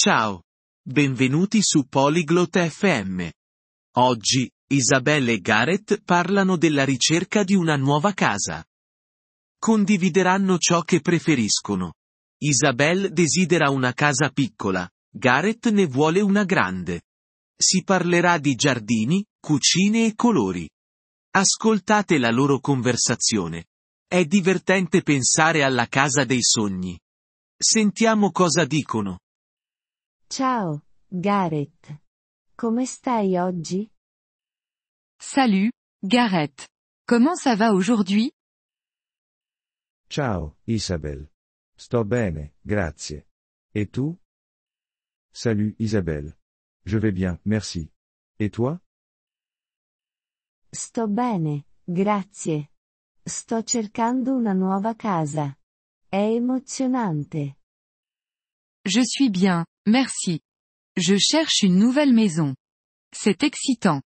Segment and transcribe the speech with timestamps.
[0.00, 0.44] Ciao.
[0.80, 3.28] Benvenuti su Polyglot FM.
[3.96, 8.64] Oggi, Isabelle e Gareth parlano della ricerca di una nuova casa.
[9.58, 11.94] Condivideranno ciò che preferiscono.
[12.40, 17.02] Isabelle desidera una casa piccola, Gareth ne vuole una grande.
[17.60, 20.70] Si parlerà di giardini, cucine e colori.
[21.32, 23.64] Ascoltate la loro conversazione.
[24.06, 26.96] È divertente pensare alla casa dei sogni.
[27.60, 29.18] Sentiamo cosa dicono.
[30.30, 32.02] Ciao, Gareth.
[32.54, 33.90] Come stai oggi?
[35.18, 35.70] Salut,
[36.02, 36.68] Gareth.
[37.06, 38.30] Comment ça va aujourd'hui?
[40.10, 41.30] Ciao, Isabelle.
[41.76, 43.26] Sto bene, grazie.
[43.74, 44.18] Et tu?
[45.32, 46.36] Salut, Isabelle.
[46.84, 47.90] Je vais bien, merci.
[48.38, 48.78] Et toi?
[50.70, 52.70] Sto bene, grazie.
[53.24, 55.56] Sto cercando una nuova casa.
[56.10, 57.56] È emozionante.
[58.84, 60.40] Je suis bien, merci.
[60.96, 62.54] Je cherche une nouvelle maison.
[63.12, 64.02] C'est excitant.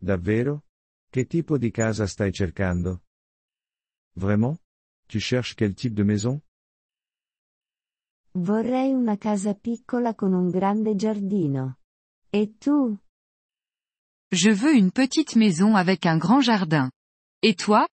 [0.00, 0.62] Davvero?
[1.10, 3.02] Che tipo di casa stai cercando?
[4.16, 4.58] Vraiment?
[5.06, 6.40] Tu cherches quel type de maison?
[8.32, 11.78] Vorrei una casa piccola con un grande giardino.
[12.32, 12.96] E tu?
[14.30, 16.90] Je veux une petite maison avec un grand jardin.
[17.42, 17.88] Et toi?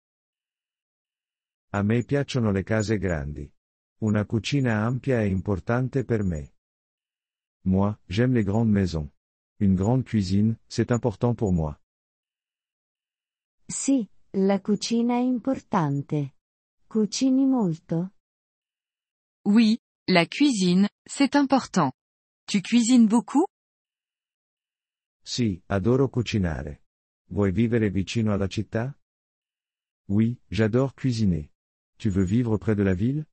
[1.73, 3.51] A me piacciono le case grandi.
[4.01, 6.53] Una cucina ampia è importante per me.
[7.65, 9.09] Moi, j'aime les grandes maisons.
[9.59, 11.81] Une grande cuisine, c'est important pour moi.
[13.67, 16.35] Sì, la cucina è importante.
[16.87, 18.13] Cucini molto?
[19.47, 21.91] Oui, la cuisine, c'est important.
[22.45, 23.47] Tu cuisines beaucoup?
[25.23, 26.83] Sì, adoro cucinare.
[27.31, 28.95] Vuoi vivere vicino alla città?
[30.09, 31.51] Oui, j'adore cuisiner.
[31.97, 33.27] Tu veux vivre près de la ville?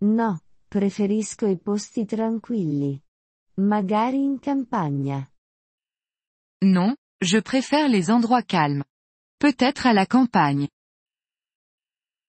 [0.00, 3.00] No, preferisco i posti tranquilli.
[3.54, 5.28] Magari in campagna.
[6.62, 8.84] Non, je préfère les endroits calmes.
[9.38, 10.68] Peut-être à la campagne.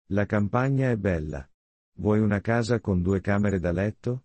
[0.09, 1.48] La campagna è bella.
[1.98, 4.25] Vuoi una casa con due camere da letto?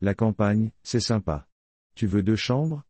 [0.00, 1.48] La campagne, c'est sympa.
[1.94, 2.82] Tu veux deux chambres?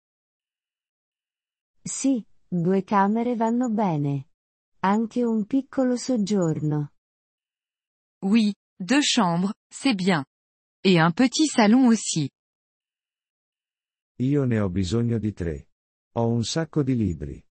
[1.83, 4.29] Sì, due camere vanno bene.
[4.81, 6.93] Anche un piccolo soggiorno.
[8.23, 10.25] Oui, deux chambres, c'est bien.
[10.85, 12.31] Et un petit salon aussi.
[14.21, 15.69] Io ne ho bisogno di tre.
[16.15, 17.45] Ho un sacco di libri.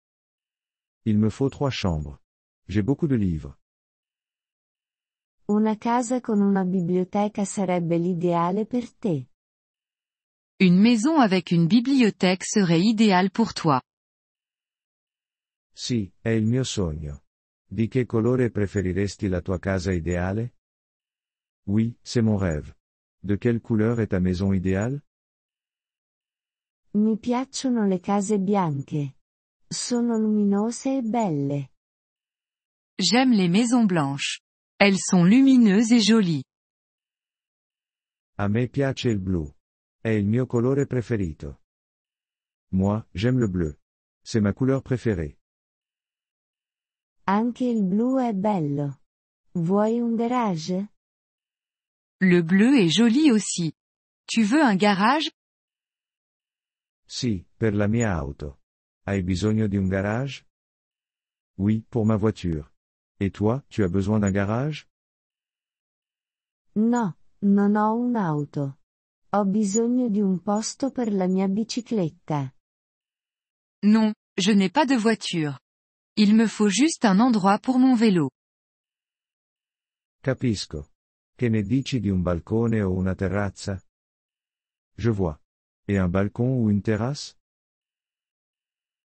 [1.04, 2.20] Il me faut trois chambres.
[2.68, 3.58] J'ai beaucoup de livres.
[5.50, 9.30] Una casa con una biblioteca sarebbe l'ideale per te.
[10.60, 13.80] Une maison avec une bibliothèque serait idéale pour toi.
[15.72, 17.24] Sì, è il mio sogno.
[17.66, 20.57] Di che colore preferiresti la tua casa ideale?
[21.68, 22.74] Oui, c'est mon rêve.
[23.24, 25.02] De quelle couleur est ta maison idéale?
[26.94, 29.14] Mi piacciono le case bianche.
[29.70, 31.68] Sono luminose e belle.
[32.98, 34.40] J'aime les maisons blanches.
[34.80, 36.44] Elles sont lumineuses et jolies.
[38.38, 39.52] A me piace il blu.
[40.02, 41.60] È il mio colore preferito.
[42.72, 43.78] Moi, j'aime le bleu.
[44.24, 45.38] C'est ma couleur préférée.
[47.26, 49.00] Anche il blu è bello.
[49.54, 50.88] Vuoi un garage?
[52.20, 53.74] Le bleu est joli aussi.
[54.26, 55.30] Tu veux un garage?
[57.06, 58.60] Sì, per la mia auto.
[59.06, 60.46] Hai bisogno di un garage?
[61.60, 62.74] Oui, pour ma voiture.
[63.20, 64.88] Et toi, tu as besoin d'un garage?
[66.76, 68.80] No, non ho un'auto.
[69.34, 72.54] Ho bisogno di un posto per la mia bicicletta.
[73.84, 75.60] Non, je n'ai pas de voiture.
[76.16, 78.32] Il me faut juste un endroit pour mon vélo.
[80.24, 80.90] Capisco.
[81.38, 83.80] Che ne dici di un balcone o una terrazza?
[84.96, 85.40] Je vois.
[85.88, 87.36] Et un balcon ou une terrasse?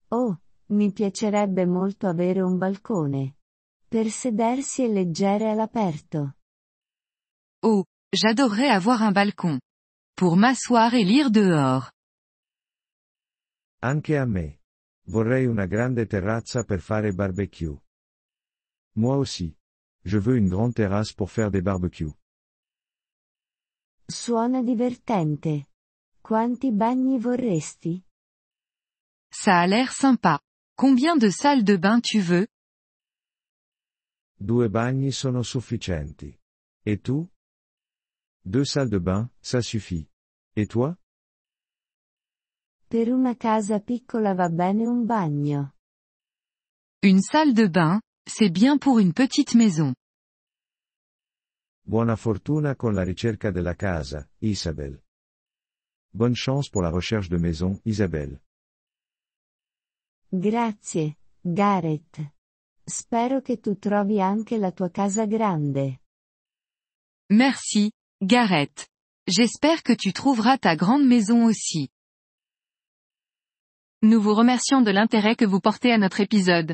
[0.10, 3.38] Oh, mi piacerebbe molto avere un balcone.
[3.88, 6.36] Per sedersi e leggere all'aperto.
[7.64, 9.60] Oh, j'adorerais avoir un balcon.
[10.16, 11.90] Pour m'asseoir et lire dehors.
[13.80, 14.60] Anche a me.
[15.08, 17.82] Vorrei una grande terrazza per fare barbecue.
[18.94, 19.58] Moi aussi.
[20.04, 22.14] Je veux une grande terrasse pour faire des barbecues.
[24.10, 25.66] Suona divertente.
[26.22, 28.04] Quanti bagni vorresti?
[29.32, 30.40] Ça a l'air sympa.
[30.76, 32.48] Combien de salles de bain tu veux?
[34.40, 36.38] Due bagni sono sufficienti.
[36.86, 37.30] Et tu?
[38.44, 40.10] Deux salles de bain, ça suffit.
[40.56, 40.98] Et toi?
[42.90, 45.74] Per una casa piccola va bene un bagno.
[47.04, 48.02] Une salle de bain,
[48.32, 49.94] c'est bien pour une petite maison.
[51.84, 55.04] Buona fortuna con la ricerca della casa, Isabelle.
[56.14, 58.40] Bonne chance pour la recherche de maison, Isabelle.
[60.30, 62.22] Grazie, Gareth.
[62.86, 66.00] Spero che tu trovi anche la tua casa grande.
[67.30, 68.88] Merci, Gareth.
[69.26, 71.90] J'espère que tu trouveras ta grande maison aussi.
[74.02, 76.74] Nous vous remercions de l'intérêt que vous portez à notre épisode.